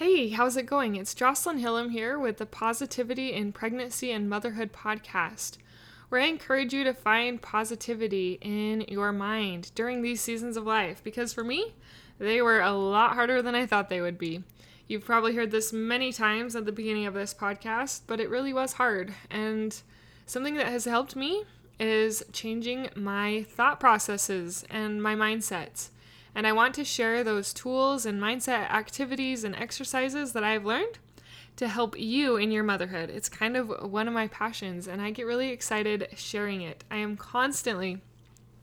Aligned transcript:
Hey, 0.00 0.30
how's 0.30 0.56
it 0.56 0.64
going? 0.64 0.96
It's 0.96 1.14
Jocelyn 1.14 1.60
Hillam 1.60 1.90
here 1.90 2.18
with 2.18 2.38
the 2.38 2.46
Positivity 2.46 3.34
in 3.34 3.52
Pregnancy 3.52 4.10
and 4.10 4.30
Motherhood 4.30 4.72
podcast, 4.72 5.58
where 6.08 6.22
I 6.22 6.24
encourage 6.24 6.72
you 6.72 6.84
to 6.84 6.94
find 6.94 7.42
positivity 7.42 8.38
in 8.40 8.80
your 8.88 9.12
mind 9.12 9.70
during 9.74 10.00
these 10.00 10.22
seasons 10.22 10.56
of 10.56 10.64
life 10.64 11.04
because 11.04 11.34
for 11.34 11.44
me, 11.44 11.74
they 12.18 12.40
were 12.40 12.62
a 12.62 12.72
lot 12.72 13.12
harder 13.12 13.42
than 13.42 13.54
I 13.54 13.66
thought 13.66 13.90
they 13.90 14.00
would 14.00 14.16
be. 14.16 14.42
You've 14.88 15.04
probably 15.04 15.34
heard 15.34 15.50
this 15.50 15.70
many 15.70 16.14
times 16.14 16.56
at 16.56 16.64
the 16.64 16.72
beginning 16.72 17.04
of 17.04 17.12
this 17.12 17.34
podcast, 17.34 18.00
but 18.06 18.20
it 18.20 18.30
really 18.30 18.54
was 18.54 18.72
hard. 18.72 19.12
And 19.30 19.78
something 20.24 20.54
that 20.54 20.68
has 20.68 20.86
helped 20.86 21.14
me 21.14 21.44
is 21.78 22.24
changing 22.32 22.88
my 22.96 23.42
thought 23.50 23.78
processes 23.78 24.64
and 24.70 25.02
my 25.02 25.14
mindsets. 25.14 25.90
And 26.34 26.46
I 26.46 26.52
want 26.52 26.74
to 26.76 26.84
share 26.84 27.24
those 27.24 27.52
tools 27.52 28.06
and 28.06 28.20
mindset 28.20 28.70
activities 28.70 29.44
and 29.44 29.54
exercises 29.56 30.32
that 30.32 30.44
I've 30.44 30.64
learned 30.64 30.98
to 31.56 31.68
help 31.68 31.98
you 31.98 32.36
in 32.36 32.50
your 32.50 32.62
motherhood. 32.62 33.10
It's 33.10 33.28
kind 33.28 33.56
of 33.56 33.90
one 33.90 34.08
of 34.08 34.14
my 34.14 34.28
passions, 34.28 34.88
and 34.88 35.02
I 35.02 35.10
get 35.10 35.26
really 35.26 35.50
excited 35.50 36.08
sharing 36.16 36.62
it. 36.62 36.84
I 36.90 36.96
am 36.96 37.16
constantly, 37.16 38.00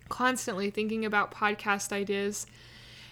constantly 0.10 0.70
thinking 0.70 1.06
about 1.06 1.34
podcast 1.34 1.92
ideas 1.92 2.48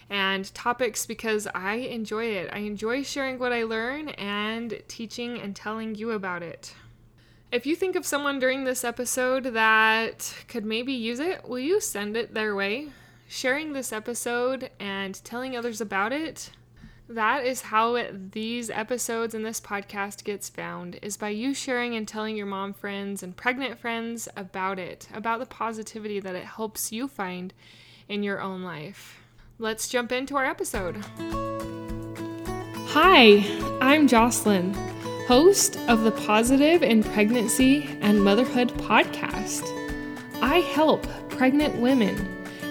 and 0.08 0.52
topics 0.54 1.06
because 1.06 1.46
I 1.54 1.74
enjoy 1.74 2.26
it. 2.26 2.50
I 2.52 2.58
enjoy 2.58 3.02
sharing 3.02 3.38
what 3.38 3.52
I 3.52 3.64
learn 3.64 4.08
and 4.10 4.82
teaching 4.88 5.38
and 5.40 5.54
telling 5.54 5.94
you 5.94 6.12
about 6.12 6.42
it. 6.42 6.74
If 7.52 7.66
you 7.66 7.76
think 7.76 7.94
of 7.94 8.04
someone 8.04 8.38
during 8.38 8.64
this 8.64 8.84
episode 8.84 9.44
that 9.44 10.34
could 10.48 10.64
maybe 10.64 10.92
use 10.92 11.20
it, 11.20 11.48
will 11.48 11.58
you 11.58 11.80
send 11.80 12.16
it 12.16 12.34
their 12.34 12.54
way? 12.54 12.88
Sharing 13.28 13.72
this 13.72 13.92
episode 13.92 14.70
and 14.78 15.22
telling 15.24 15.56
others 15.56 15.80
about 15.80 16.12
it. 16.12 16.50
That 17.08 17.44
is 17.44 17.62
how 17.62 17.94
it, 17.94 18.32
these 18.32 18.68
episodes 18.68 19.34
and 19.34 19.44
this 19.44 19.60
podcast 19.60 20.24
gets 20.24 20.48
found 20.48 20.98
is 21.02 21.16
by 21.16 21.28
you 21.28 21.54
sharing 21.54 21.94
and 21.94 22.06
telling 22.06 22.36
your 22.36 22.46
mom 22.46 22.72
friends 22.72 23.22
and 23.22 23.36
pregnant 23.36 23.78
friends 23.78 24.28
about 24.36 24.78
it, 24.78 25.08
about 25.14 25.38
the 25.38 25.46
positivity 25.46 26.18
that 26.20 26.34
it 26.34 26.44
helps 26.44 26.90
you 26.90 27.06
find 27.06 27.52
in 28.08 28.22
your 28.22 28.40
own 28.40 28.62
life. 28.62 29.20
Let's 29.58 29.88
jump 29.88 30.10
into 30.12 30.36
our 30.36 30.44
episode. 30.44 30.96
Hi, 32.88 33.44
I'm 33.80 34.08
Jocelyn, 34.08 34.74
host 35.26 35.78
of 35.88 36.02
the 36.02 36.12
Positive 36.12 36.82
in 36.82 37.02
Pregnancy 37.02 37.88
and 38.00 38.22
Motherhood 38.22 38.70
podcast. 38.78 39.62
I 40.42 40.58
help 40.58 41.06
pregnant 41.28 41.76
women 41.76 42.36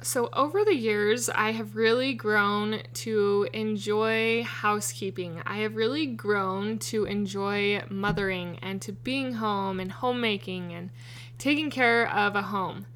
So, 0.00 0.28
over 0.32 0.64
the 0.64 0.76
years, 0.76 1.28
I 1.28 1.50
have 1.50 1.74
really 1.74 2.14
grown 2.14 2.82
to 2.94 3.48
enjoy 3.52 4.44
housekeeping. 4.44 5.42
I 5.44 5.58
have 5.58 5.74
really 5.74 6.06
grown 6.06 6.78
to 6.78 7.04
enjoy 7.04 7.82
mothering 7.90 8.60
and 8.62 8.80
to 8.82 8.92
being 8.92 9.34
home 9.34 9.80
and 9.80 9.90
homemaking 9.90 10.72
and 10.72 10.90
taking 11.36 11.68
care 11.68 12.08
of 12.08 12.36
a 12.36 12.42
home. 12.42 12.86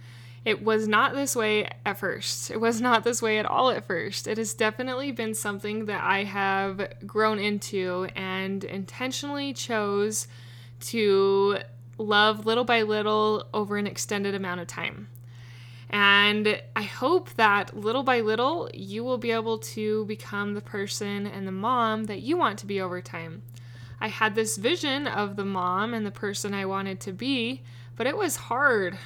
It 0.45 0.63
was 0.63 0.87
not 0.87 1.15
this 1.15 1.35
way 1.35 1.71
at 1.85 1.99
first. 1.99 2.53
It 2.53 2.61
was 2.61 2.81
not 2.81 3.03
this 3.03 3.21
way 3.21 3.39
at 3.39 3.47
all 3.47 3.71
at 3.71 3.85
first. 3.85 4.29
It 4.29 4.39
has 4.39 4.55
definitely 4.55 5.11
been 5.11 5.35
something 5.35 5.87
that 5.87 6.05
I 6.05 6.23
have 6.23 6.95
grown 7.05 7.41
into 7.41 8.09
and 8.15 8.63
intentionally 8.63 9.53
chose 9.53 10.29
to 10.81 11.59
love 11.99 12.47
little 12.47 12.65
by 12.65 12.83
little 12.83 13.47
over 13.53 13.77
an 13.77 13.89
extended 13.89 14.37
amount 14.37 14.61
of 14.61 14.69
time. 14.69 15.09
And 16.23 16.63
I 16.77 16.83
hope 16.83 17.35
that 17.35 17.77
little 17.77 18.05
by 18.05 18.21
little, 18.21 18.71
you 18.73 19.03
will 19.03 19.19
be 19.19 19.33
able 19.33 19.59
to 19.59 20.05
become 20.05 20.55
the 20.55 20.61
person 20.61 21.27
and 21.27 21.49
the 21.49 21.51
mom 21.53 22.05
that 22.05 22.23
you 22.23 22.37
want 22.37 22.61
to 22.61 22.67
be 22.67 22.81
over 22.81 23.01
time. 23.01 23.43
I 24.01 24.07
had 24.07 24.37
this 24.37 24.57
vision 24.57 25.09
of 25.09 25.35
the 25.35 25.45
mom 25.45 25.93
and 25.93 26.07
the 26.07 26.13
person 26.13 26.55
I 26.55 26.65
wanted 26.65 27.01
to 27.01 27.13
be, 27.13 27.63
but 27.97 28.07
it 28.07 28.17
was 28.17 28.37
hard. 28.37 28.97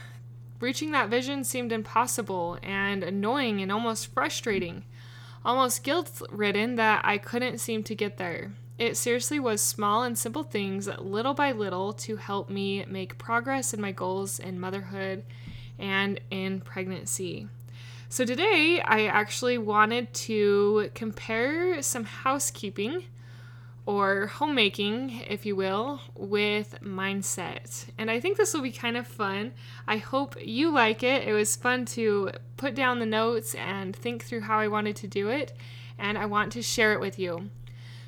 Reaching 0.60 0.90
that 0.90 1.08
vision 1.08 1.42
seemed 1.42 1.72
impossible 1.72 2.58
and 2.62 3.02
annoying 3.02 3.62
and 3.62 3.72
almost 3.72 4.12
frustrating, 4.12 4.84
almost 5.42 5.84
guilt 5.84 6.20
ridden 6.30 6.74
that 6.74 7.00
I 7.02 7.16
couldn't 7.16 7.60
seem 7.60 7.82
to 7.84 7.94
get 7.94 8.18
there. 8.18 8.52
It 8.78 8.98
seriously 8.98 9.40
was 9.40 9.62
small 9.62 10.02
and 10.02 10.18
simple 10.18 10.42
things, 10.42 10.86
little 10.98 11.32
by 11.32 11.52
little, 11.52 11.94
to 11.94 12.16
help 12.16 12.50
me 12.50 12.84
make 12.86 13.16
progress 13.16 13.72
in 13.72 13.80
my 13.80 13.92
goals 13.92 14.38
in 14.38 14.60
motherhood 14.60 15.24
and 15.78 16.20
in 16.30 16.60
pregnancy. 16.60 17.48
So, 18.08 18.24
today 18.24 18.80
I 18.80 19.06
actually 19.06 19.58
wanted 19.58 20.14
to 20.14 20.90
compare 20.94 21.82
some 21.82 22.04
housekeeping 22.04 23.04
or 23.86 24.26
homemaking, 24.26 25.22
if 25.28 25.46
you 25.46 25.54
will, 25.54 26.00
with 26.14 26.76
mindset. 26.82 27.86
And 27.96 28.10
I 28.10 28.18
think 28.18 28.36
this 28.36 28.52
will 28.52 28.62
be 28.62 28.72
kind 28.72 28.96
of 28.96 29.06
fun. 29.06 29.52
I 29.86 29.98
hope 29.98 30.36
you 30.40 30.70
like 30.70 31.02
it. 31.04 31.26
It 31.26 31.32
was 31.32 31.54
fun 31.54 31.84
to 31.86 32.32
put 32.56 32.74
down 32.74 32.98
the 32.98 33.06
notes 33.06 33.54
and 33.54 33.94
think 33.94 34.24
through 34.24 34.40
how 34.42 34.58
I 34.58 34.68
wanted 34.68 34.96
to 34.96 35.06
do 35.06 35.28
it, 35.28 35.52
and 35.98 36.18
I 36.18 36.26
want 36.26 36.52
to 36.52 36.62
share 36.62 36.92
it 36.92 37.00
with 37.00 37.18
you. 37.18 37.50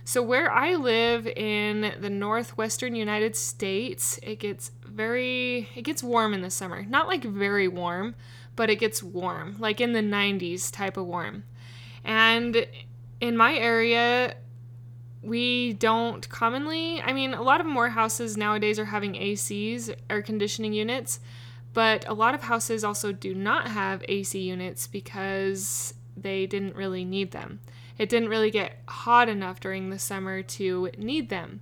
So, 0.05 0.23
where 0.23 0.51
I 0.51 0.75
live 0.75 1.27
in 1.27 1.93
the 2.01 2.11
northwestern 2.11 2.95
United 2.95 3.37
States, 3.37 4.19
it 4.23 4.39
gets 4.39 4.71
very 4.99 5.69
it 5.77 5.83
gets 5.83 6.03
warm 6.03 6.35
in 6.35 6.43
the 6.43 6.51
summer. 6.51 6.83
Not 6.83 7.07
like 7.07 7.23
very 7.23 7.69
warm, 7.69 8.17
but 8.57 8.69
it 8.69 8.77
gets 8.77 9.03
warm, 9.03 9.55
like 9.61 9.81
in 9.81 9.93
the 9.93 10.01
90s 10.01 10.71
type 10.73 10.97
of 10.97 11.07
warm. 11.07 11.45
And 12.05 12.67
in 13.21 13.37
my 13.37 13.55
area, 13.55 14.35
we 15.23 15.75
don't 15.75 16.29
commonly, 16.29 17.01
I 17.01 17.13
mean, 17.13 17.33
a 17.33 17.43
lot 17.43 17.61
of 17.61 17.67
more 17.67 17.91
houses 17.91 18.37
nowadays 18.37 18.79
are 18.79 18.87
having 18.87 19.15
ACs, 19.15 19.95
air 20.11 20.21
conditioning 20.21 20.73
units, 20.73 21.21
but 21.73 22.05
a 22.09 22.15
lot 22.15 22.35
of 22.35 22.43
houses 22.43 22.83
also 22.83 23.13
do 23.13 23.35
not 23.35 23.69
have 23.69 24.05
AC 24.09 24.41
units 24.41 24.89
because 24.89 25.95
they 26.17 26.47
didn't 26.47 26.75
really 26.75 27.05
need 27.05 27.31
them. 27.31 27.61
It 27.99 28.09
didn't 28.09 28.31
really 28.31 28.51
get 28.51 28.79
hot 28.89 29.29
enough 29.29 29.61
during 29.61 29.91
the 29.91 29.99
summer 29.99 30.43
to 30.43 30.91
need 30.99 31.29
them. 31.29 31.61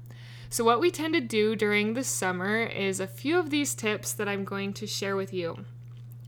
So, 0.56 0.64
what 0.64 0.80
we 0.80 0.90
tend 0.90 1.12
to 1.12 1.20
do 1.20 1.54
during 1.54 1.92
the 1.92 2.02
summer 2.02 2.62
is 2.62 2.98
a 2.98 3.06
few 3.06 3.38
of 3.38 3.50
these 3.50 3.74
tips 3.74 4.14
that 4.14 4.26
I'm 4.26 4.42
going 4.42 4.72
to 4.72 4.86
share 4.86 5.14
with 5.14 5.34
you. 5.34 5.66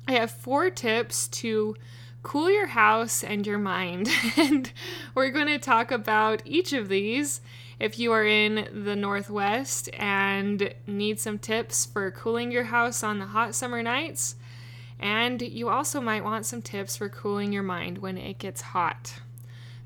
I 0.07 0.13
have 0.13 0.31
four 0.31 0.69
tips 0.69 1.29
to 1.29 1.75
cool 2.23 2.51
your 2.51 2.67
house 2.67 3.25
and 3.25 3.47
your 3.47 3.57
mind, 3.57 4.11
and 4.37 4.71
we're 5.15 5.31
going 5.31 5.47
to 5.47 5.59
talk 5.59 5.91
about 5.91 6.43
each 6.45 6.75
of 6.75 6.91
these. 6.91 7.41
If 7.81 7.99
you 7.99 8.13
are 8.13 8.27
in 8.27 8.69
the 8.85 8.97
Northwest 8.97 9.89
and 9.95 10.75
need 10.87 11.19
some 11.19 11.39
tips 11.39 11.87
for 11.87 12.11
cooling 12.11 12.53
your 12.53 12.65
house 12.65 13.03
on 13.03 13.21
the 13.21 13.29
hot 13.29 13.55
summer 13.55 13.83
nights, 13.83 14.37
and 15.01 15.41
you 15.41 15.71
also 15.71 16.03
might 16.03 16.23
want 16.23 16.45
some 16.45 16.61
tips 16.61 16.99
for 16.99 17.09
cooling 17.09 17.51
your 17.51 17.63
mind 17.63 17.97
when 17.97 18.19
it 18.19 18.39
gets 18.39 18.61
hot. 18.61 19.23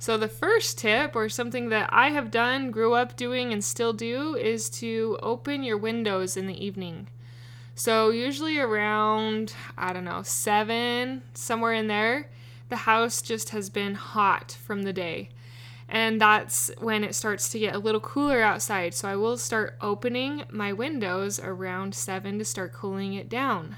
So, 0.03 0.19
the 0.19 0.27
first 0.27 0.79
tip, 0.79 1.15
or 1.15 1.29
something 1.29 1.69
that 1.69 1.89
I 1.93 2.11
have 2.11 2.33
done, 2.33 2.73
grew 2.73 2.93
up 2.95 3.15
doing, 3.15 3.53
and 3.53 3.63
still 3.63 3.93
do, 3.93 4.35
is 4.35 4.69
to 4.81 5.17
open 5.23 5.63
your 5.63 5.79
windows 5.79 6.37
in 6.37 6.49
the 6.49 6.61
evening. 6.61 7.07
So, 7.77 8.11
usually 8.11 8.59
around, 8.59 9.55
I 9.79 9.93
don't 9.93 10.05
know, 10.05 10.23
seven, 10.25 11.23
somewhere 11.35 11.73
in 11.73 11.87
there, 11.87 12.29
the 12.69 12.79
house 12.79 13.23
just 13.23 13.51
has 13.51 13.71
been 13.71 13.95
hot 13.95 14.59
from 14.67 14.83
the 14.83 14.93
day. 14.93 15.29
And 15.89 16.21
that's 16.21 16.73
when 16.81 17.05
it 17.05 17.15
starts 17.15 17.49
to 17.51 17.61
get 17.61 17.77
a 17.77 17.79
little 17.79 18.01
cooler 18.01 18.43
outside. 18.43 18.95
So, 18.95 19.07
I 19.09 19.15
will 19.15 19.39
start 19.39 19.77
opening 19.81 20.43
my 20.51 20.73
windows 20.73 21.39
around 21.39 21.95
seven 21.95 22.41
to 22.41 22.45
start 22.45 22.73
cooling 22.73 23.15
it 23.15 23.29
down. 23.29 23.77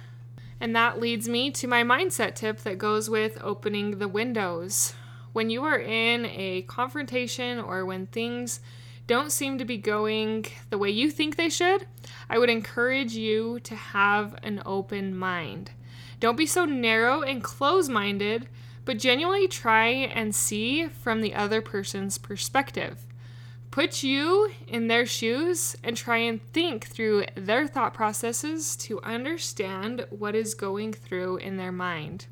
And 0.59 0.75
that 0.75 0.99
leads 0.99 1.29
me 1.29 1.51
to 1.51 1.69
my 1.69 1.83
mindset 1.83 2.35
tip 2.35 2.61
that 2.61 2.79
goes 2.79 3.11
with 3.11 3.37
opening 3.43 3.99
the 3.99 4.09
windows 4.09 4.95
when 5.35 5.51
you 5.51 5.65
are 5.65 5.79
in 5.79 6.25
a 6.27 6.63
confrontation 6.63 7.59
or 7.59 7.85
when 7.85 8.07
things 8.07 8.61
don't 9.09 9.33
seem 9.33 9.59
to 9.59 9.65
be 9.65 9.77
going 9.77 10.47
the 10.71 10.79
way 10.79 10.89
you 10.89 11.11
think 11.11 11.35
they 11.35 11.49
should, 11.49 11.87
I 12.31 12.39
would 12.39 12.49
encourage 12.49 13.15
you 13.15 13.59
to 13.65 13.75
have 13.75 14.37
an 14.45 14.63
open 14.65 15.15
mind. 15.17 15.73
Don't 16.21 16.37
be 16.37 16.47
so 16.47 16.65
narrow 16.65 17.23
and 17.23 17.43
close 17.43 17.89
minded, 17.89 18.49
but 18.85 18.99
genuinely 18.99 19.49
try 19.49 19.89
and 19.89 20.33
see 20.33 20.87
from 20.87 21.21
the 21.21 21.35
other 21.35 21.61
person's 21.61 22.17
perspective. 22.17 23.01
Put 23.73 24.05
you 24.05 24.53
in 24.69 24.87
their 24.87 25.05
shoes 25.05 25.77
and 25.83 25.97
try 25.97 26.19
and 26.19 26.41
think 26.53 26.87
through 26.87 27.25
their 27.35 27.67
thought 27.67 27.93
processes 27.93 28.77
to 28.77 29.03
understand 29.03 30.07
what 30.11 30.37
is 30.37 30.55
going 30.55 30.93
through 30.93 31.39
in 31.39 31.57
their 31.57 31.73
mind. 31.73 32.27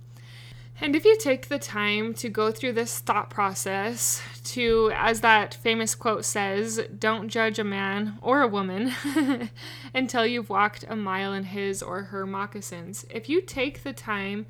And 0.83 0.97
if 0.97 1.05
you 1.05 1.17
take 1.17 1.47
the 1.47 1.61
time 1.61 2.13
to 2.15 2.29
go 2.29 2.51
through 2.51 2.73
this 2.73 2.99
thought 2.99 3.31
process, 3.31 4.21
to, 4.47 4.91
as 4.97 5.21
that 5.21 5.55
famous 5.55 5.95
quote 5.95 6.25
says, 6.25 6.81
don't 6.99 7.29
judge 7.29 7.61
a 7.61 7.65
man 7.65 8.19
or 8.21 8.43
a 8.43 8.49
woman 8.49 8.93
until 9.95 10.27
you've 10.27 10.51
walked 10.51 10.85
a 10.89 10.97
mile 10.97 11.35
in 11.35 11.45
his 11.45 11.85
or 11.85 12.03
her 12.03 12.27
moccasins. 12.27 13.07
If 13.09 13.29
you 13.29 13.41
take 13.41 13.85
the 13.85 13.93
time 13.93 14.47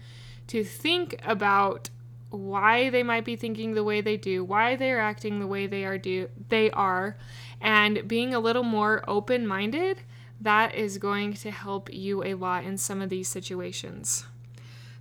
to 0.46 0.64
think 0.64 1.20
about 1.22 1.90
why 2.30 2.88
they 2.88 3.02
might 3.02 3.26
be 3.26 3.36
thinking 3.36 3.74
the 3.74 3.84
way 3.84 4.00
they 4.00 4.16
do, 4.16 4.42
why 4.42 4.74
they're 4.74 5.02
acting 5.02 5.38
the 5.38 5.46
way 5.46 5.66
they 5.66 5.84
are 5.84 5.98
do 5.98 6.30
they 6.48 6.70
are, 6.70 7.18
and 7.60 8.08
being 8.08 8.32
a 8.32 8.40
little 8.40 8.62
more 8.62 9.04
open-minded, 9.06 9.98
that 10.40 10.74
is 10.74 10.96
going 10.96 11.34
to 11.34 11.50
help 11.50 11.92
you 11.92 12.24
a 12.24 12.32
lot 12.32 12.64
in 12.64 12.78
some 12.78 13.02
of 13.02 13.10
these 13.10 13.28
situations. 13.28 14.24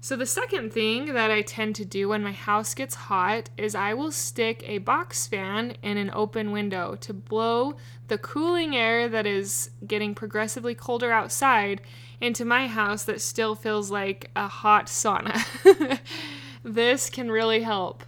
So, 0.04 0.16
the 0.16 0.26
second 0.26 0.74
thing 0.74 1.14
that 1.14 1.30
I 1.30 1.44
tend 1.44 1.76
to 1.76 1.86
do 1.86 2.10
when 2.10 2.24
my 2.24 2.32
house 2.32 2.74
gets 2.74 2.96
hot 2.96 3.52
is 3.56 3.76
I 3.76 3.94
will 3.94 4.12
stick 4.12 4.64
a 4.66 4.80
box 4.80 5.28
fan 5.28 5.76
in 5.84 5.98
an 5.98 6.10
open 6.12 6.52
window 6.52 6.96
to 7.02 7.14
blow 7.14 7.76
the 8.08 8.18
cooling 8.18 8.76
air 8.76 9.08
that 9.08 9.28
is 9.28 9.70
getting 9.86 10.16
progressively 10.16 10.74
colder 10.74 11.12
outside 11.12 11.82
into 12.20 12.44
my 12.44 12.66
house 12.66 13.04
that 13.04 13.22
still 13.22 13.54
feels 13.54 13.92
like 13.92 14.32
a 14.36 14.48
hot 14.48 14.88
sauna. 14.88 15.40
this 16.64 17.12
can 17.12 17.30
really 17.30 17.62
help. 17.62 18.04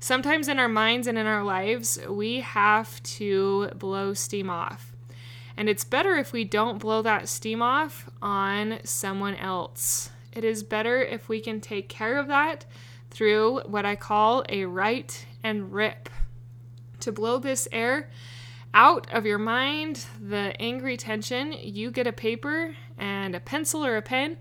Sometimes 0.00 0.48
in 0.48 0.58
our 0.58 0.68
minds 0.68 1.06
and 1.06 1.16
in 1.16 1.26
our 1.26 1.44
lives, 1.44 2.00
we 2.08 2.40
have 2.40 3.00
to 3.04 3.68
blow 3.76 4.12
steam 4.12 4.50
off. 4.50 4.92
And 5.56 5.68
it's 5.68 5.84
better 5.84 6.16
if 6.16 6.32
we 6.32 6.42
don't 6.42 6.80
blow 6.80 7.00
that 7.02 7.28
steam 7.28 7.62
off 7.62 8.10
on 8.20 8.80
someone 8.82 9.36
else. 9.36 10.10
It 10.32 10.44
is 10.44 10.62
better 10.62 11.02
if 11.02 11.28
we 11.28 11.40
can 11.40 11.60
take 11.60 11.88
care 11.88 12.18
of 12.18 12.28
that 12.28 12.64
through 13.10 13.60
what 13.66 13.86
I 13.86 13.96
call 13.96 14.44
a 14.48 14.64
write 14.64 15.26
and 15.42 15.72
rip. 15.72 16.08
To 17.00 17.12
blow 17.12 17.38
this 17.38 17.68
air 17.72 18.10
out 18.74 19.10
of 19.12 19.24
your 19.24 19.38
mind, 19.38 20.04
the 20.20 20.54
angry 20.60 20.96
tension, 20.96 21.52
you 21.52 21.90
get 21.90 22.06
a 22.06 22.12
paper 22.12 22.76
and 22.98 23.34
a 23.34 23.40
pencil 23.40 23.84
or 23.84 23.96
a 23.96 24.02
pen 24.02 24.36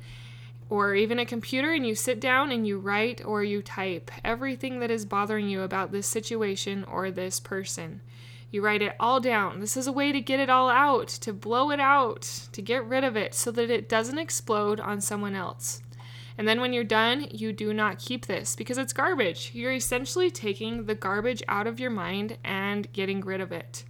or 0.69 0.95
even 0.95 1.19
a 1.19 1.25
computer 1.25 1.72
and 1.72 1.88
you 1.88 1.95
sit 1.95 2.19
down 2.19 2.51
and 2.51 2.68
you 2.68 2.78
write 2.78 3.24
or 3.24 3.44
you 3.44 3.62
type 3.62 4.12
everything 4.24 4.80
that 4.80 4.92
is 4.92 5.06
bothering 5.06 5.48
you 5.48 5.62
about 5.62 5.92
this 5.92 6.07
situation 6.07 6.84
or 6.84 7.10
this 7.10 7.39
person. 7.39 8.01
You 8.49 8.61
write 8.61 8.81
it 8.81 8.95
all 8.99 9.19
down. 9.19 9.59
This 9.59 9.75
is 9.75 9.88
a 9.88 9.91
way 9.91 10.11
to 10.11 10.21
get 10.21 10.39
it 10.39 10.49
all 10.49 10.69
out, 10.69 11.07
to 11.09 11.33
blow 11.33 11.71
it 11.71 11.79
out, 11.79 12.21
to 12.53 12.61
get 12.61 12.85
rid 12.85 13.03
of 13.03 13.17
it 13.17 13.33
so 13.33 13.51
that 13.51 13.69
it 13.69 13.89
doesn't 13.89 14.17
explode 14.17 14.79
on 14.79 15.01
someone 15.01 15.35
else. 15.35 15.81
And 16.38 16.47
then 16.47 16.61
when 16.61 16.71
you're 16.71 16.83
done, 16.83 17.27
you 17.31 17.51
do 17.51 17.73
not 17.73 17.99
keep 17.99 18.27
this 18.27 18.55
because 18.55 18.77
it's 18.77 18.94
garbage. 18.94 19.51
You're 19.53 19.73
essentially 19.73 20.29
taking 20.29 20.85
the 20.85 20.95
garbage 20.95 21.44
out 21.47 21.67
of 21.67 21.79
your 21.79 21.89
mind 21.89 22.38
and 22.44 22.91
getting 22.94 23.21
rid 23.21 23.41
of 23.41 23.51
it. 23.51 23.83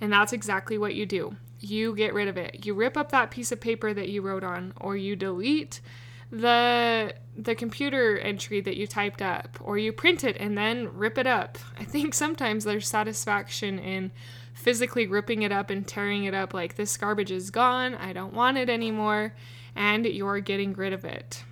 And 0.00 0.12
that's 0.12 0.34
exactly 0.34 0.76
what 0.76 0.94
you 0.94 1.06
do. 1.06 1.36
You 1.58 1.96
get 1.96 2.12
rid 2.12 2.28
of 2.28 2.36
it. 2.36 2.66
You 2.66 2.74
rip 2.74 2.98
up 2.98 3.10
that 3.10 3.30
piece 3.30 3.50
of 3.50 3.60
paper 3.60 3.94
that 3.94 4.10
you 4.10 4.20
wrote 4.20 4.44
on, 4.44 4.74
or 4.78 4.96
you 4.96 5.16
delete 5.16 5.80
the 6.30 7.14
the 7.36 7.54
computer 7.54 8.18
entry 8.18 8.60
that 8.60 8.76
you 8.76 8.86
typed 8.86 9.20
up 9.20 9.58
or 9.60 9.78
you 9.78 9.92
print 9.92 10.24
it 10.24 10.36
and 10.38 10.56
then 10.56 10.88
rip 10.96 11.18
it 11.18 11.26
up. 11.26 11.58
I 11.78 11.84
think 11.84 12.14
sometimes 12.14 12.64
there's 12.64 12.88
satisfaction 12.88 13.78
in 13.78 14.10
physically 14.54 15.06
ripping 15.06 15.42
it 15.42 15.52
up 15.52 15.68
and 15.68 15.86
tearing 15.86 16.24
it 16.24 16.34
up 16.34 16.54
like 16.54 16.76
this 16.76 16.96
garbage 16.96 17.30
is 17.30 17.50
gone, 17.50 17.94
I 17.94 18.14
don't 18.14 18.32
want 18.32 18.56
it 18.56 18.70
anymore, 18.70 19.34
and 19.74 20.06
you're 20.06 20.40
getting 20.40 20.72
rid 20.72 20.94
of 20.94 21.04
it. 21.04 21.44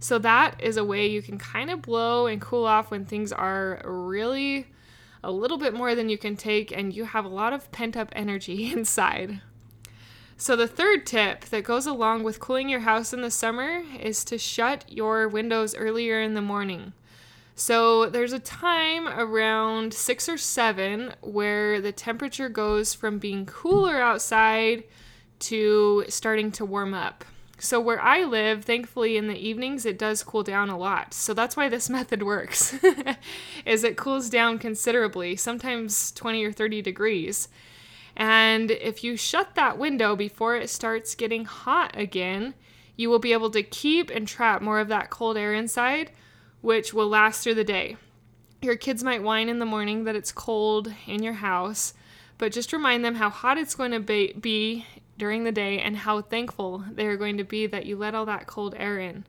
So 0.00 0.18
that 0.18 0.60
is 0.60 0.76
a 0.76 0.84
way 0.84 1.06
you 1.06 1.22
can 1.22 1.38
kind 1.38 1.70
of 1.70 1.80
blow 1.80 2.26
and 2.26 2.40
cool 2.40 2.66
off 2.66 2.90
when 2.90 3.04
things 3.04 3.32
are 3.32 3.80
really 3.84 4.66
a 5.22 5.30
little 5.30 5.58
bit 5.58 5.74
more 5.74 5.94
than 5.94 6.08
you 6.08 6.18
can 6.18 6.36
take 6.36 6.72
and 6.72 6.92
you 6.92 7.04
have 7.04 7.24
a 7.24 7.28
lot 7.28 7.52
of 7.52 7.70
pent 7.70 7.96
up 7.96 8.08
energy 8.12 8.72
inside. 8.76 9.40
So, 10.36 10.56
the 10.56 10.66
third 10.66 11.06
tip 11.06 11.44
that 11.46 11.64
goes 11.64 11.86
along 11.86 12.24
with 12.24 12.40
cooling 12.40 12.68
your 12.68 12.80
house 12.80 13.12
in 13.12 13.20
the 13.20 13.30
summer 13.30 13.82
is 14.00 14.24
to 14.24 14.38
shut 14.38 14.84
your 14.88 15.28
windows 15.28 15.74
earlier 15.74 16.20
in 16.20 16.34
the 16.34 16.40
morning. 16.40 16.92
So, 17.54 18.08
there's 18.08 18.32
a 18.32 18.38
time 18.38 19.06
around 19.06 19.94
six 19.94 20.28
or 20.28 20.38
seven 20.38 21.14
where 21.20 21.80
the 21.80 21.92
temperature 21.92 22.48
goes 22.48 22.94
from 22.94 23.18
being 23.18 23.46
cooler 23.46 24.00
outside 24.00 24.84
to 25.40 26.04
starting 26.08 26.50
to 26.52 26.64
warm 26.64 26.94
up. 26.94 27.24
So 27.62 27.80
where 27.80 28.00
I 28.00 28.24
live, 28.24 28.64
thankfully 28.64 29.16
in 29.16 29.28
the 29.28 29.36
evenings 29.36 29.86
it 29.86 29.96
does 29.96 30.24
cool 30.24 30.42
down 30.42 30.68
a 30.68 30.76
lot. 30.76 31.14
So 31.14 31.32
that's 31.32 31.56
why 31.56 31.68
this 31.68 31.88
method 31.98 32.24
works. 32.24 32.74
is 33.64 33.84
it 33.84 33.96
cools 33.96 34.28
down 34.28 34.58
considerably, 34.58 35.36
sometimes 35.36 36.10
20 36.10 36.44
or 36.44 36.52
30 36.52 36.82
degrees. 36.82 37.48
And 38.22 38.70
if 38.70 39.02
you 39.02 39.16
shut 39.16 39.56
that 39.56 39.78
window 39.78 40.14
before 40.14 40.54
it 40.54 40.70
starts 40.70 41.16
getting 41.16 41.44
hot 41.44 41.98
again, 41.98 42.54
you 42.94 43.10
will 43.10 43.18
be 43.18 43.32
able 43.32 43.50
to 43.50 43.64
keep 43.64 44.10
and 44.10 44.28
trap 44.28 44.62
more 44.62 44.78
of 44.78 44.86
that 44.86 45.10
cold 45.10 45.36
air 45.36 45.52
inside, 45.52 46.12
which 46.60 46.94
will 46.94 47.08
last 47.08 47.42
through 47.42 47.56
the 47.56 47.64
day. 47.64 47.96
Your 48.60 48.76
kids 48.76 49.02
might 49.02 49.24
whine 49.24 49.48
in 49.48 49.58
the 49.58 49.66
morning 49.66 50.04
that 50.04 50.14
it's 50.14 50.30
cold 50.30 50.94
in 51.08 51.24
your 51.24 51.32
house, 51.32 51.94
but 52.38 52.52
just 52.52 52.72
remind 52.72 53.04
them 53.04 53.16
how 53.16 53.28
hot 53.28 53.58
it's 53.58 53.74
going 53.74 53.90
to 53.90 53.98
be 53.98 54.86
during 55.18 55.42
the 55.42 55.50
day 55.50 55.80
and 55.80 55.96
how 55.96 56.22
thankful 56.22 56.84
they're 56.92 57.16
going 57.16 57.38
to 57.38 57.44
be 57.44 57.66
that 57.66 57.86
you 57.86 57.96
let 57.96 58.14
all 58.14 58.26
that 58.26 58.46
cold 58.46 58.76
air 58.78 59.00
in. 59.00 59.26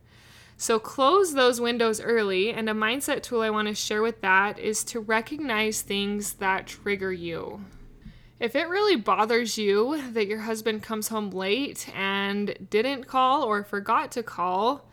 So, 0.55 0.77
close 0.77 1.33
those 1.33 1.59
windows 1.59 1.99
early, 1.99 2.51
and 2.51 2.69
a 2.69 2.73
mindset 2.73 3.23
tool 3.23 3.41
I 3.41 3.49
want 3.49 3.69
to 3.69 3.73
share 3.73 4.03
with 4.03 4.21
that 4.21 4.59
is 4.59 4.83
to 4.83 4.99
recognize 4.99 5.81
things 5.81 6.33
that 6.33 6.67
trigger 6.67 7.11
you. 7.11 7.61
If 8.43 8.57
it 8.57 8.67
really 8.67 8.97
bothers 8.97 9.57
you 9.57 10.03
that 10.11 10.27
your 10.27 10.41
husband 10.41 10.83
comes 10.83 11.07
home 11.07 11.29
late 11.29 11.87
and 11.95 12.67
didn't 12.69 13.07
call 13.07 13.43
or 13.43 13.63
forgot 13.63 14.11
to 14.11 14.21
call, 14.21 14.85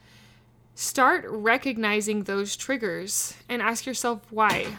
start 0.77 1.25
recognizing 1.27 2.23
those 2.23 2.55
triggers 2.55 3.35
and 3.49 3.61
ask 3.61 3.87
yourself 3.87 4.21
why 4.31 4.79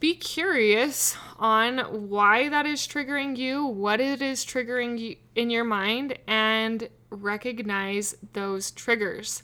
be 0.00 0.14
curious 0.14 1.14
on 1.38 2.08
why 2.08 2.48
that 2.48 2.64
is 2.64 2.86
triggering 2.86 3.36
you, 3.36 3.66
what 3.66 4.00
it 4.00 4.22
is 4.22 4.46
triggering 4.46 4.98
you 4.98 5.16
in 5.34 5.50
your 5.50 5.64
mind, 5.64 6.16
and 6.26 6.88
recognize 7.10 8.16
those 8.32 8.70
triggers. 8.70 9.42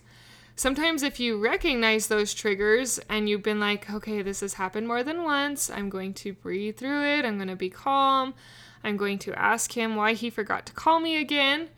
Sometimes, 0.57 1.03
if 1.03 1.19
you 1.19 1.37
recognize 1.39 2.07
those 2.07 2.33
triggers 2.33 3.01
and 3.09 3.29
you've 3.29 3.43
been 3.43 3.59
like, 3.59 3.91
okay, 3.91 4.23
this 4.23 4.41
has 4.41 4.55
happened 4.55 4.87
more 4.87 5.03
than 5.03 5.25
once, 5.25 5.69
I'm 5.69 5.89
going 5.89 6.15
to 6.15 6.33
breathe 6.33 6.77
through 6.77 7.05
it, 7.05 7.25
I'm 7.25 7.37
going 7.37 7.49
to 7.49 7.57
be 7.57 7.71
calm, 7.71 8.35
I'm 8.85 8.97
going 8.97 9.19
to 9.21 9.37
ask 9.37 9.73
him 9.73 9.97
why 9.97 10.13
he 10.13 10.31
forgot 10.31 10.65
to 10.67 10.73
call 10.73 11.01
me 11.01 11.17
again. 11.17 11.71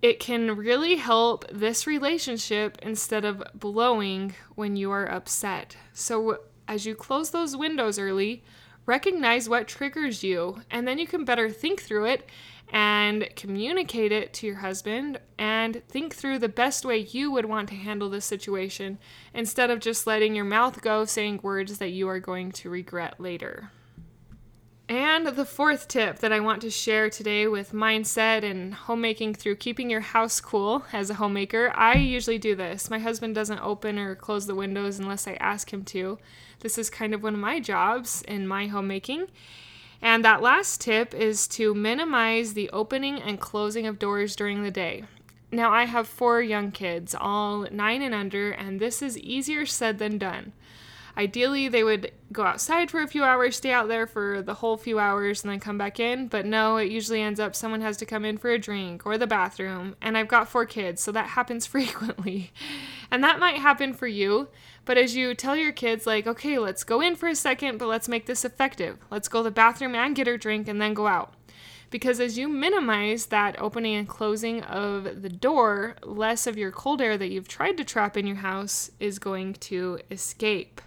It 0.00 0.20
can 0.20 0.56
really 0.56 0.96
help 0.96 1.44
this 1.50 1.88
relationship 1.88 2.78
instead 2.82 3.24
of 3.24 3.42
blowing 3.52 4.34
when 4.54 4.76
you 4.76 4.92
are 4.92 5.10
upset. 5.10 5.76
So, 5.92 6.42
as 6.68 6.86
you 6.86 6.94
close 6.94 7.30
those 7.30 7.56
windows 7.56 7.98
early, 7.98 8.44
recognize 8.84 9.48
what 9.48 9.66
triggers 9.66 10.22
you, 10.22 10.62
and 10.70 10.86
then 10.86 10.98
you 10.98 11.06
can 11.06 11.24
better 11.24 11.50
think 11.50 11.82
through 11.82 12.04
it 12.04 12.28
and 12.70 13.28
communicate 13.36 14.12
it 14.12 14.32
to 14.34 14.46
your 14.46 14.56
husband 14.56 15.20
and 15.38 15.82
think 15.88 16.14
through 16.14 16.38
the 16.38 16.48
best 16.48 16.84
way 16.84 16.98
you 16.98 17.30
would 17.30 17.44
want 17.44 17.68
to 17.68 17.74
handle 17.74 18.10
this 18.10 18.24
situation 18.24 18.98
instead 19.32 19.70
of 19.70 19.80
just 19.80 20.06
letting 20.06 20.34
your 20.34 20.44
mouth 20.44 20.82
go 20.82 21.04
saying 21.04 21.40
words 21.42 21.78
that 21.78 21.90
you 21.90 22.08
are 22.08 22.20
going 22.20 22.50
to 22.52 22.68
regret 22.70 23.20
later. 23.20 23.70
And 24.88 25.26
the 25.26 25.44
fourth 25.44 25.88
tip 25.88 26.20
that 26.20 26.32
I 26.32 26.38
want 26.38 26.62
to 26.62 26.70
share 26.70 27.10
today 27.10 27.48
with 27.48 27.72
mindset 27.72 28.48
and 28.48 28.72
homemaking 28.72 29.34
through 29.34 29.56
keeping 29.56 29.90
your 29.90 30.00
house 30.00 30.40
cool 30.40 30.84
as 30.92 31.10
a 31.10 31.14
homemaker, 31.14 31.72
I 31.74 31.94
usually 31.94 32.38
do 32.38 32.54
this. 32.54 32.88
My 32.88 33.00
husband 33.00 33.34
doesn't 33.34 33.58
open 33.58 33.98
or 33.98 34.14
close 34.14 34.46
the 34.46 34.54
windows 34.54 35.00
unless 35.00 35.26
I 35.26 35.34
ask 35.34 35.72
him 35.72 35.84
to. 35.86 36.18
This 36.60 36.78
is 36.78 36.88
kind 36.88 37.14
of 37.14 37.22
one 37.24 37.34
of 37.34 37.40
my 37.40 37.58
jobs 37.58 38.22
in 38.28 38.46
my 38.46 38.68
homemaking. 38.68 39.26
And 40.02 40.24
that 40.24 40.42
last 40.42 40.80
tip 40.80 41.14
is 41.14 41.48
to 41.48 41.74
minimize 41.74 42.54
the 42.54 42.70
opening 42.70 43.20
and 43.20 43.40
closing 43.40 43.86
of 43.86 43.98
doors 43.98 44.36
during 44.36 44.62
the 44.62 44.70
day. 44.70 45.04
Now, 45.50 45.72
I 45.72 45.84
have 45.84 46.08
four 46.08 46.42
young 46.42 46.70
kids, 46.70 47.14
all 47.18 47.66
nine 47.70 48.02
and 48.02 48.14
under, 48.14 48.50
and 48.50 48.80
this 48.80 49.00
is 49.00 49.16
easier 49.18 49.64
said 49.64 49.98
than 49.98 50.18
done. 50.18 50.52
Ideally, 51.16 51.68
they 51.68 51.82
would 51.82 52.12
go 52.30 52.42
outside 52.42 52.90
for 52.90 53.00
a 53.00 53.08
few 53.08 53.24
hours, 53.24 53.56
stay 53.56 53.72
out 53.72 53.88
there 53.88 54.06
for 54.06 54.42
the 54.42 54.54
whole 54.54 54.76
few 54.76 54.98
hours, 54.98 55.42
and 55.42 55.50
then 55.50 55.60
come 55.60 55.78
back 55.78 55.98
in. 55.98 56.28
But 56.28 56.44
no, 56.44 56.76
it 56.76 56.90
usually 56.90 57.22
ends 57.22 57.40
up 57.40 57.54
someone 57.54 57.80
has 57.80 57.96
to 57.98 58.06
come 58.06 58.24
in 58.26 58.36
for 58.36 58.50
a 58.50 58.58
drink 58.58 59.06
or 59.06 59.16
the 59.16 59.26
bathroom. 59.26 59.96
And 60.02 60.18
I've 60.18 60.28
got 60.28 60.48
four 60.48 60.66
kids, 60.66 61.00
so 61.00 61.12
that 61.12 61.28
happens 61.28 61.64
frequently. 61.66 62.52
And 63.10 63.24
that 63.24 63.38
might 63.38 63.58
happen 63.58 63.94
for 63.94 64.06
you. 64.06 64.48
But 64.84 64.98
as 64.98 65.16
you 65.16 65.34
tell 65.34 65.56
your 65.56 65.72
kids, 65.72 66.06
like, 66.06 66.26
okay, 66.26 66.58
let's 66.58 66.84
go 66.84 67.00
in 67.00 67.16
for 67.16 67.28
a 67.28 67.34
second, 67.34 67.78
but 67.78 67.88
let's 67.88 68.08
make 68.08 68.26
this 68.26 68.44
effective. 68.44 68.98
Let's 69.10 69.28
go 69.28 69.40
to 69.40 69.44
the 69.44 69.50
bathroom 69.50 69.94
and 69.94 70.14
get 70.14 70.26
her 70.26 70.36
drink 70.36 70.68
and 70.68 70.80
then 70.80 70.94
go 70.94 71.06
out. 71.06 71.32
Because 71.90 72.20
as 72.20 72.36
you 72.36 72.48
minimize 72.48 73.26
that 73.26 73.60
opening 73.60 73.94
and 73.94 74.08
closing 74.08 74.62
of 74.62 75.22
the 75.22 75.28
door, 75.28 75.96
less 76.02 76.46
of 76.46 76.58
your 76.58 76.72
cold 76.72 77.00
air 77.00 77.16
that 77.16 77.30
you've 77.30 77.48
tried 77.48 77.76
to 77.78 77.84
trap 77.84 78.16
in 78.16 78.26
your 78.26 78.36
house 78.36 78.90
is 79.00 79.18
going 79.18 79.54
to 79.54 80.00
escape. 80.10 80.80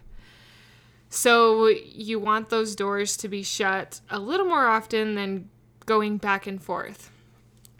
So 1.10 1.68
you 1.68 2.20
want 2.20 2.50
those 2.50 2.76
doors 2.76 3.18
to 3.18 3.28
be 3.28 3.42
shut 3.42 4.00
a 4.10 4.20
little 4.20 4.46
more 4.46 4.68
often 4.68 5.16
than 5.16 5.50
going 5.86 6.18
back 6.18 6.46
and 6.46 6.62
forth. 6.62 7.10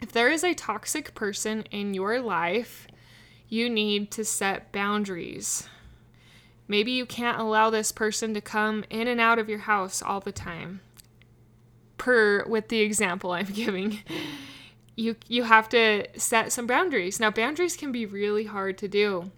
If 0.00 0.10
there 0.10 0.30
is 0.30 0.42
a 0.42 0.54
toxic 0.54 1.14
person 1.14 1.64
in 1.70 1.94
your 1.94 2.20
life, 2.20 2.88
you 3.48 3.70
need 3.70 4.10
to 4.12 4.24
set 4.24 4.72
boundaries. 4.72 5.68
Maybe 6.66 6.92
you 6.92 7.06
can't 7.06 7.38
allow 7.38 7.70
this 7.70 7.92
person 7.92 8.34
to 8.34 8.40
come 8.40 8.84
in 8.90 9.06
and 9.06 9.20
out 9.20 9.38
of 9.38 9.48
your 9.48 9.60
house 9.60 10.02
all 10.02 10.20
the 10.20 10.32
time. 10.32 10.80
Per 11.98 12.44
with 12.46 12.68
the 12.68 12.80
example 12.80 13.32
I'm 13.32 13.46
giving, 13.52 14.00
you 14.96 15.16
you 15.28 15.44
have 15.44 15.68
to 15.70 16.06
set 16.18 16.50
some 16.50 16.66
boundaries. 16.66 17.20
Now 17.20 17.30
boundaries 17.30 17.76
can 17.76 17.92
be 17.92 18.06
really 18.06 18.44
hard 18.44 18.78
to 18.78 18.88
do 18.88 19.30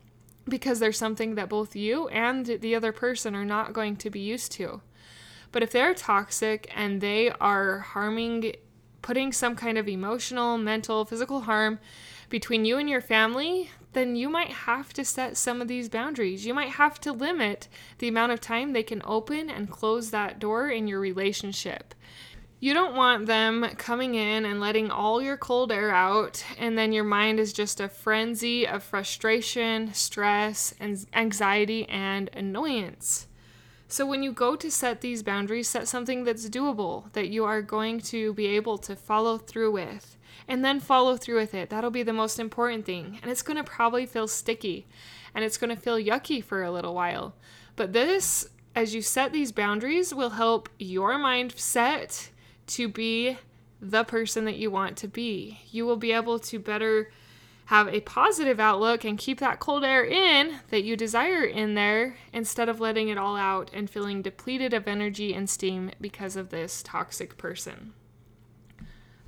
because 0.49 0.79
there's 0.79 0.99
something 0.99 1.35
that 1.37 1.49
both 1.49 1.77
you 1.77 2.09
and 2.09 2.47
the 2.47 2.75
other 2.75 2.93
person 2.93 3.35
are 3.35 3.45
not 3.45 3.73
going 3.73 3.97
to 3.97 4.11
be 4.11 4.21
used 4.21 4.53
to. 4.53 4.81
But 5.53 5.63
if 5.63 5.71
they're 5.71 5.95
toxic 5.95 6.71
and 6.75 7.01
they 7.01 7.31
are 7.31 7.81
harming, 7.81 8.55
putting 9.03 9.33
some 9.33 9.55
kind 9.55 9.79
of 9.79 9.89
emotional, 9.89 10.59
mental, 10.59 11.05
physical 11.05 11.43
harm 11.43 11.79
between 12.31 12.65
you 12.65 12.79
and 12.79 12.89
your 12.89 13.03
family, 13.03 13.71
then 13.93 14.17
you 14.17 14.31
might 14.31 14.51
have 14.51 14.93
to 14.95 15.05
set 15.05 15.37
some 15.37 15.61
of 15.61 15.69
these 15.69 15.91
boundaries. 15.91 16.47
You 16.47 16.55
might 16.55 16.71
have 16.71 16.99
to 17.03 17.13
limit 17.13 17.69
the 17.99 18.09
amount 18.09 18.33
of 18.33 18.41
time 18.41 18.73
they 18.73 18.83
can 18.83 19.03
open 19.05 19.51
and 19.51 19.71
close 19.71 20.11
that 20.11 20.39
door 20.39 20.71
in 20.71 20.89
your 20.89 20.99
relationship. 20.99 21.95
You 22.63 22.75
don't 22.75 22.95
want 22.95 23.27
them 23.27 23.67
coming 23.77 24.15
in 24.15 24.45
and 24.45 24.61
letting 24.61 24.89
all 24.89 25.21
your 25.21 25.37
cold 25.37 25.73
air 25.73 25.91
out, 25.91 26.45
and 26.57 26.79
then 26.79 26.93
your 26.93 27.03
mind 27.03 27.41
is 27.41 27.53
just 27.53 27.81
a 27.81 27.89
frenzy 27.89 28.69
of 28.69 28.85
frustration, 28.85 29.93
stress, 29.95 30.73
and 30.79 31.05
anxiety 31.13 31.89
and 31.89 32.31
annoyance. 32.33 33.27
So, 33.89 34.07
when 34.07 34.23
you 34.23 34.31
go 34.31 34.55
to 34.55 34.71
set 34.71 35.01
these 35.01 35.25
boundaries, 35.25 35.69
set 35.69 35.89
something 35.89 36.23
that's 36.23 36.49
doable, 36.49 37.13
that 37.15 37.31
you 37.31 37.45
are 37.45 37.63
going 37.63 37.99
to 38.03 38.33
be 38.35 38.47
able 38.47 38.79
to 38.79 38.95
follow 38.95 39.39
through 39.39 39.73
with, 39.73 40.17
and 40.47 40.65
then 40.65 40.79
follow 40.79 41.17
through 41.17 41.41
with 41.41 41.55
it. 41.55 41.69
That'll 41.69 41.91
be 41.91 42.05
the 42.05 42.13
most 42.13 42.39
important 42.39 42.87
thing. 42.87 43.19
And 43.23 43.31
it's 43.33 43.43
going 43.43 43.57
to 43.57 43.65
probably 43.65 44.07
feel 44.07 44.29
sticky 44.29 44.87
and 45.35 45.45
it's 45.45 45.59
going 45.59 45.75
to 45.75 45.83
feel 45.83 45.97
yucky 45.97 46.45
for 46.45 46.63
a 46.63 46.71
little 46.71 46.95
while. 46.95 47.35
But 47.75 47.93
this, 47.93 48.49
as 48.77 48.95
you 48.95 49.03
set 49.03 49.33
these 49.33 49.51
boundaries, 49.51 50.15
will 50.15 50.31
help 50.31 50.69
your 50.79 51.19
mind 51.19 51.59
set 51.59 52.29
to 52.69 52.89
be 52.89 53.39
the 53.81 54.05
person 54.05 54.45
that 54.45 54.57
you 54.57 54.71
want 54.71 54.97
to 54.99 55.09
be. 55.09 55.61
You 55.71 55.85
will 55.85 55.97
be 55.97 56.13
able 56.13 56.39
to 56.39 56.59
better 56.59 57.11
have 57.67 57.89
a 57.89 58.01
positive 58.01 58.61
outlook 58.61 59.05
and 59.05 59.19
keep 59.19 59.41
that 59.41 59.61
cold 59.61 59.85
air 59.85 60.05
in 60.05 60.59
that 60.69 60.85
you 60.85 60.97
desire 60.97 61.45
in 61.45 61.75
there 61.75 62.17
instead 62.33 62.69
of 62.69 62.81
letting 62.81 63.09
it 63.09 63.19
all 63.19 63.37
out 63.37 63.71
and 63.73 63.89
feeling 63.89 64.23
depleted 64.23 64.75
of 64.75 64.87
energy 64.87 65.33
and 65.33 65.49
steam 65.49 65.91
because 66.01 66.37
of 66.37 66.51
this 66.51 66.83
toxic 66.83 67.37
person. 67.39 67.93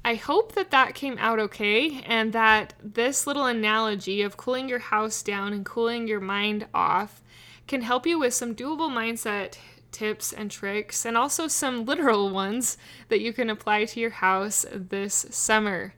I 0.05 0.17
hope 0.17 0.53
that 0.53 0.71
that 0.71 0.95
came 0.95 1.17
out 1.19 1.39
okay 1.39 2.03
and 2.03 2.35
that 2.35 2.75
this 2.83 3.27
little 3.27 3.47
analogy 3.47 4.21
of 4.21 4.37
cooling 4.37 4.69
your 4.69 4.79
house 4.79 5.23
down 5.23 5.55
and 5.55 5.65
cooling 5.65 6.07
your 6.07 6.21
mind 6.21 6.67
off 6.75 7.23
can 7.67 7.81
help 7.81 8.07
you 8.07 8.19
with 8.19 8.35
some 8.35 8.55
doable 8.55 8.91
mindset 8.91 9.57
tips 9.95 10.33
and 10.33 10.51
tricks, 10.51 11.07
and 11.07 11.17
also 11.17 11.49
some 11.49 11.87
literal 11.87 12.29
ones 12.29 12.77
that 13.09 13.21
you 13.21 13.33
can 13.33 13.49
apply 13.49 13.87
to 13.87 14.01
your 14.01 14.11
house 14.11 14.67
this 14.71 15.25
summer. 15.31 15.95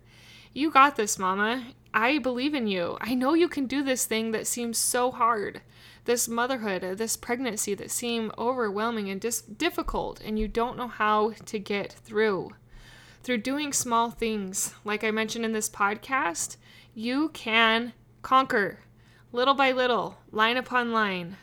You 0.52 0.70
got 0.70 0.94
this, 0.96 1.18
Mama. 1.18 1.72
I 1.92 2.18
believe 2.18 2.54
in 2.54 2.66
you. 2.66 2.98
I 3.00 3.14
know 3.14 3.34
you 3.34 3.48
can 3.48 3.66
do 3.66 3.82
this 3.82 4.04
thing 4.04 4.30
that 4.30 4.46
seems 4.46 4.78
so 4.78 5.10
hard. 5.10 5.62
This 6.04 6.28
motherhood, 6.28 6.84
uh, 6.84 6.94
this 6.94 7.16
pregnancy 7.16 7.74
that 7.74 7.90
seem 7.90 8.30
overwhelming 8.38 9.10
and 9.10 9.20
dis- 9.20 9.40
difficult, 9.40 10.20
and 10.24 10.38
you 10.38 10.46
don't 10.46 10.76
know 10.76 10.88
how 10.88 11.32
to 11.46 11.58
get 11.58 11.92
through. 11.92 12.50
Through 13.22 13.38
doing 13.38 13.72
small 13.72 14.10
things, 14.10 14.74
like 14.84 15.02
I 15.02 15.10
mentioned 15.10 15.44
in 15.44 15.52
this 15.52 15.68
podcast, 15.68 16.56
you 16.94 17.30
can 17.30 17.92
conquer 18.22 18.80
little 19.32 19.54
by 19.54 19.72
little, 19.72 20.18
line 20.30 20.56
upon 20.56 20.92
line, 20.92 21.36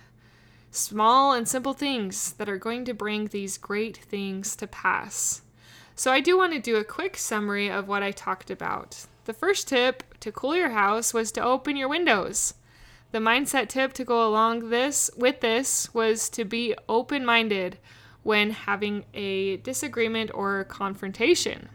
small 0.73 1.33
and 1.33 1.47
simple 1.47 1.73
things 1.73 2.33
that 2.33 2.49
are 2.49 2.57
going 2.57 2.83
to 2.85 2.93
bring 2.93 3.27
these 3.27 3.57
great 3.57 3.95
things 3.95 4.55
to 4.55 4.67
pass. 4.67 5.41
So, 5.95 6.11
I 6.11 6.19
do 6.19 6.35
want 6.35 6.53
to 6.53 6.59
do 6.59 6.77
a 6.77 6.83
quick 6.83 7.15
summary 7.15 7.69
of 7.69 7.87
what 7.87 8.01
I 8.01 8.11
talked 8.11 8.49
about. 8.49 9.05
The 9.25 9.33
first 9.33 9.67
tip 9.67 10.03
to 10.19 10.31
cool 10.31 10.55
your 10.55 10.71
house 10.71 11.13
was 11.13 11.31
to 11.33 11.43
open 11.43 11.77
your 11.77 11.87
windows. 11.87 12.55
The 13.11 13.19
mindset 13.19 13.69
tip 13.69 13.93
to 13.93 14.03
go 14.03 14.27
along 14.27 14.71
this 14.71 15.11
with 15.15 15.41
this 15.41 15.93
was 15.93 16.29
to 16.29 16.43
be 16.43 16.73
open-minded 16.89 17.77
when 18.23 18.49
having 18.49 19.05
a 19.13 19.57
disagreement 19.57 20.31
or 20.33 20.63
confrontation. 20.63 21.69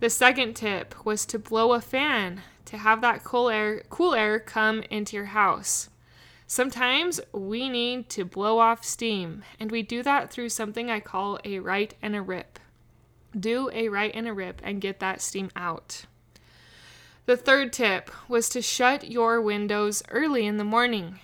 The 0.00 0.08
second 0.08 0.54
tip 0.54 1.04
was 1.04 1.26
to 1.26 1.38
blow 1.38 1.74
a 1.74 1.80
fan 1.80 2.40
to 2.64 2.78
have 2.78 3.02
that 3.02 3.22
cool 3.22 3.50
air 3.50 3.82
cool 3.90 4.14
air 4.14 4.40
come 4.40 4.82
into 4.90 5.14
your 5.14 5.26
house. 5.26 5.90
Sometimes 6.52 7.18
we 7.32 7.70
need 7.70 8.10
to 8.10 8.26
blow 8.26 8.58
off 8.58 8.84
steam, 8.84 9.42
and 9.58 9.72
we 9.72 9.80
do 9.80 10.02
that 10.02 10.30
through 10.30 10.50
something 10.50 10.90
I 10.90 11.00
call 11.00 11.38
a 11.46 11.60
write 11.60 11.94
and 12.02 12.14
a 12.14 12.20
rip. 12.20 12.58
Do 13.34 13.70
a 13.72 13.88
write 13.88 14.14
and 14.14 14.28
a 14.28 14.34
rip 14.34 14.60
and 14.62 14.78
get 14.78 15.00
that 15.00 15.22
steam 15.22 15.50
out. 15.56 16.04
The 17.24 17.38
third 17.38 17.72
tip 17.72 18.10
was 18.28 18.50
to 18.50 18.60
shut 18.60 19.10
your 19.10 19.40
windows 19.40 20.02
early 20.10 20.44
in 20.44 20.58
the 20.58 20.62
morning. 20.62 21.20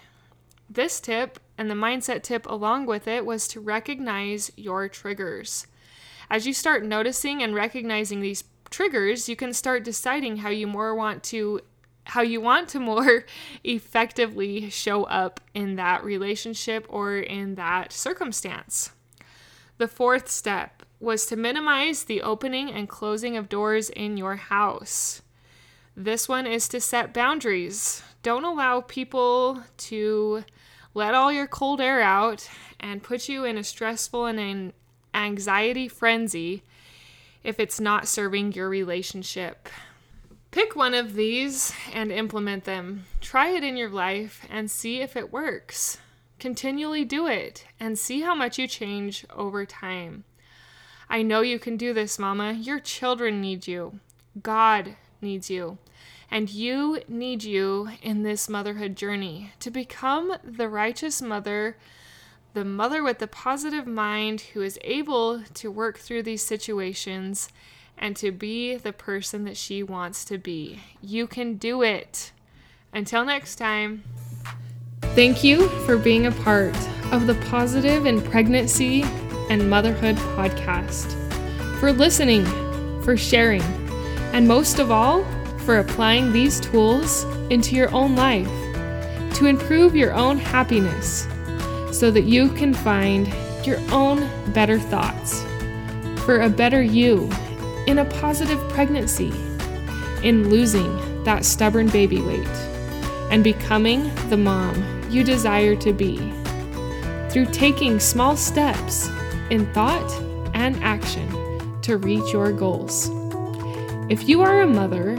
This 0.71 0.99
tip 0.99 1.39
and 1.59 1.71
the 1.71 1.75
mindset 1.75 2.23
tip 2.23 2.47
along 2.47 2.87
with 2.87 3.07
it 3.07 3.27
was 3.27 3.47
to 3.49 3.61
recognize 3.61 4.51
your 4.57 4.89
triggers. 4.89 5.67
As 6.31 6.47
you 6.47 6.55
start 6.55 6.87
noticing 6.87 7.43
and 7.43 7.55
recognizing 7.55 8.23
these 8.23 8.45
triggers, 8.71 9.29
you 9.29 9.37
can 9.37 9.53
start 9.53 9.85
deciding 9.85 10.39
how 10.39 10.49
you 10.49 10.67
more 10.67 10.95
want 10.95 11.23
to 11.25 11.61
how 12.09 12.23
you 12.23 12.41
want 12.41 12.69
to 12.71 12.81
more 12.81 13.25
effectively 13.65 14.71
show 14.71 15.05
up 15.05 15.41
in 15.55 15.77
that 15.77 16.03
relationship 16.03 16.87
or 16.89 17.19
in 17.19 17.55
that 17.57 17.93
circumstance. 17.93 18.91
The 19.77 19.89
fourth 19.89 20.29
step 20.29 20.83
was 21.01 21.27
to 21.27 21.37
minimize 21.37 22.05
the 22.05 22.23
opening 22.23 22.71
and 22.71 22.89
closing 22.89 23.37
of 23.37 23.49
doors 23.49 23.91
in 23.91 24.17
your 24.17 24.37
house. 24.37 25.23
This 25.95 26.29
one 26.29 26.47
is 26.47 26.67
to 26.69 26.81
set 26.81 27.13
boundaries. 27.13 28.03
Don't 28.23 28.45
allow 28.45 28.81
people 28.81 29.63
to 29.77 30.45
let 30.95 31.15
all 31.15 31.31
your 31.31 31.47
cold 31.47 31.81
air 31.81 32.01
out 32.01 32.49
and 32.81 33.03
put 33.03 33.29
you 33.29 33.45
in 33.45 33.59
a 33.59 33.65
stressful 33.65 34.27
and 34.27 34.41
an 34.41 34.73
anxiety 35.15 35.89
frenzy 35.89 36.63
if 37.45 37.61
it's 37.61 37.79
not 37.79 38.09
serving 38.09 38.53
your 38.53 38.69
relationship. 38.69 39.69
Pick 40.51 40.75
one 40.75 40.95
of 40.95 41.15
these 41.15 41.75
and 41.93 42.11
implement 42.11 42.65
them. 42.65 43.05
Try 43.21 43.51
it 43.51 43.63
in 43.63 43.77
your 43.77 43.91
life 43.91 44.47
and 44.51 44.71
see 44.71 45.01
if 45.01 45.15
it 45.15 45.33
works. 45.33 45.99
Continually 46.39 47.05
do 47.05 47.27
it 47.27 47.67
and 47.79 47.99
see 47.99 48.23
how 48.23 48.35
much 48.35 48.59
you 48.59 48.67
change 48.67 49.27
over 49.31 49.67
time. 49.67 50.25
I 51.11 51.23
know 51.23 51.43
you 51.43 51.59
can 51.59 51.77
do 51.77 51.93
this, 51.93 52.19
Mama. 52.19 52.53
Your 52.53 52.81
children 52.81 53.41
need 53.41 53.67
you. 53.67 54.01
God 54.43 54.97
needs 55.21 55.51
you. 55.51 55.79
And 56.31 56.51
you 56.51 57.01
need 57.09 57.43
you 57.43 57.91
in 58.03 58.23
this 58.23 58.49
motherhood 58.49 58.97
journey 58.97 59.53
to 59.61 59.71
become 59.71 60.35
the 60.45 60.69
righteous 60.69 61.21
mother, 61.21 61.77
the 62.55 62.65
mother 62.65 63.03
with 63.03 63.19
the 63.19 63.27
positive 63.27 63.87
mind 63.87 64.43
who 64.53 64.63
is 64.63 64.79
able 64.83 65.43
to 65.55 65.71
work 65.71 65.99
through 65.99 66.23
these 66.23 66.43
situations 66.43 67.49
and 67.99 68.17
to 68.17 68.31
be 68.31 68.77
the 68.77 68.93
person 68.93 69.45
that 69.45 69.57
she 69.57 69.83
wants 69.83 70.25
to 70.27 70.39
be. 70.39 70.81
You 71.03 71.27
can 71.27 71.55
do 71.57 71.83
it. 71.83 72.33
Until 72.93 73.25
next 73.25 73.57
time. 73.57 74.05
Thank 75.15 75.45
you 75.45 75.69
for 75.87 75.97
being 75.99 76.27
a 76.27 76.33
part 76.33 76.77
of 77.13 77.27
the 77.27 77.35
Positive 77.51 78.07
in 78.07 78.21
Pregnancy 78.23 79.03
and 79.51 79.69
Motherhood 79.69 80.17
podcast, 80.17 81.13
for 81.81 81.93
listening, 81.93 82.45
for 83.03 83.17
sharing, 83.17 83.63
and 84.33 84.47
most 84.47 84.79
of 84.79 84.91
all, 84.91 85.25
for 85.61 85.79
applying 85.79 86.33
these 86.33 86.61
tools 86.61 87.25
into 87.51 87.75
your 87.75 87.93
own 87.95 88.15
life 88.15 88.49
to 89.35 89.47
improve 89.47 89.95
your 89.95 90.13
own 90.15 90.39
happiness, 90.39 91.27
so 91.93 92.11
that 92.11 92.25
you 92.25 92.49
can 92.51 92.75
find 92.75 93.29
your 93.67 93.79
own 93.91 94.29
better 94.53 94.79
thoughts 94.79 95.43
for 96.25 96.41
a 96.41 96.49
better 96.49 96.83
you 96.83 97.31
in 97.89 98.01
a 98.01 98.05
positive 98.21 98.61
pregnancy, 98.69 99.33
in 100.23 100.51
losing 100.51 101.25
that 101.25 101.43
stubborn 101.43 101.89
baby 101.89 102.21
weight, 102.21 102.47
and 103.31 103.43
becoming 103.43 104.15
the 104.29 104.37
mom 104.37 104.75
you 105.09 105.25
desire 105.25 105.75
to 105.75 105.95
be 105.95 106.19
through 107.31 107.47
taking 107.47 107.99
small 107.99 108.37
steps 108.37 109.09
in 109.49 109.65
thought 109.73 110.23
and 110.53 110.77
action 110.83 111.27
to 111.81 111.97
reach 111.97 112.31
your 112.31 112.53
goals. 112.53 113.09
If 114.11 114.29
you 114.29 114.43
are 114.43 114.61
a 114.61 114.67
mother 114.67 115.17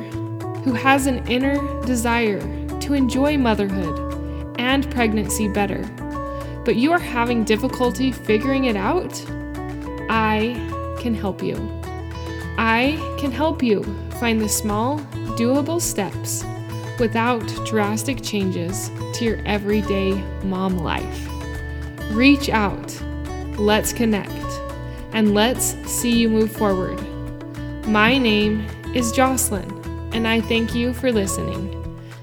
who 0.63 0.73
has 0.73 1.07
an 1.07 1.27
inner 1.27 1.57
desire 1.87 2.39
to 2.81 2.93
enjoy 2.93 3.35
motherhood 3.35 4.53
and 4.59 4.89
pregnancy 4.91 5.47
better, 5.47 5.81
but 6.65 6.75
you 6.75 6.91
are 6.91 6.99
having 6.99 7.43
difficulty 7.43 8.11
figuring 8.11 8.65
it 8.65 8.75
out, 8.75 9.25
I 10.07 10.53
can 10.99 11.15
help 11.15 11.41
you. 11.41 11.78
I 12.61 12.97
can 13.17 13.31
help 13.31 13.63
you 13.63 13.83
find 14.19 14.41
the 14.41 14.49
small, 14.49 14.99
doable 15.37 15.79
steps 15.79 16.43
without 16.99 17.47
drastic 17.65 18.21
changes 18.21 18.91
to 19.13 19.23
your 19.23 19.39
everyday 19.45 20.11
mom 20.43 20.79
life. 20.79 21.29
Reach 22.11 22.49
out, 22.49 23.01
let's 23.57 23.93
connect, 23.93 24.29
and 25.13 25.33
let's 25.33 25.75
see 25.89 26.11
you 26.11 26.27
move 26.27 26.51
forward. 26.51 26.99
My 27.87 28.17
name 28.17 28.67
is 28.93 29.13
Jocelyn, 29.13 29.71
and 30.11 30.27
I 30.27 30.41
thank 30.41 30.75
you 30.75 30.93
for 30.93 31.13
listening. 31.13 31.73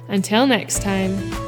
Until 0.09 0.47
next 0.47 0.83
time. 0.83 1.46